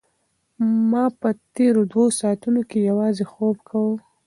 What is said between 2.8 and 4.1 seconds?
یوازې خوب کاوه.